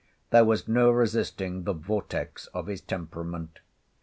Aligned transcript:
There 0.31 0.45
was 0.45 0.67
no 0.67 0.89
resisting 0.89 1.63
the 1.65 1.73
vortex 1.73 2.47
of 2.55 2.65
his 2.65 2.81
temperament. 2.81 3.59